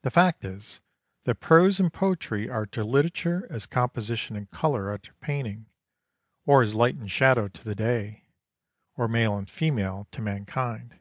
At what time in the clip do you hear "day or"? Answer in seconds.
7.74-9.08